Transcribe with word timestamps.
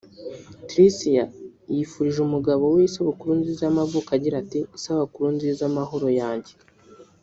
Tricia 0.69 1.23
yifurije 1.73 2.19
umugabo 2.27 2.63
we 2.75 2.79
isabukuru 2.89 3.31
nziza 3.39 3.61
y’amavuko 3.63 4.09
agira 4.17 4.35
ati 4.43 4.59
“Isabukuru 4.77 5.27
nziza 5.35 5.63
Mahoro 5.77 6.07
yanjye 6.19 6.53